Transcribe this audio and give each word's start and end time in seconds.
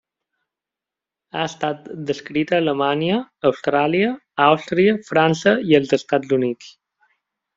Ha 1.33 1.41
estat 1.49 1.83
descrita 2.11 2.55
a 2.55 2.61
Alemanya, 2.65 3.19
Austràlia, 3.51 4.09
Àustria, 4.47 4.97
França 5.13 5.55
i 5.73 5.81
els 5.83 5.97
Estats 6.01 6.37
Units. 6.41 6.73